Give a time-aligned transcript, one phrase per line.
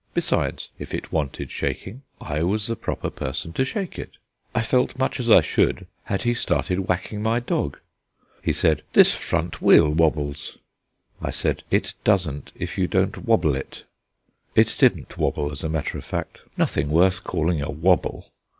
[0.15, 4.17] Besides, if it wanted shaking, I was the proper person to shake it.
[4.55, 7.77] I felt much as I should had he started whacking my dog.
[8.41, 10.57] He said: "This front wheel wobbles."
[11.21, 13.83] I said: "It doesn't if you don't wobble it."
[14.55, 18.31] It didn't wobble, as a matter of fact nothing worth calling a wobble.